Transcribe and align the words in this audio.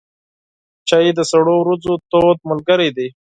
چای 0.89 1.07
د 1.17 1.19
سړو 1.31 1.55
ورځو 1.59 1.93
تود 2.09 2.37
ملګری 2.49 2.89
دی. 2.97 3.07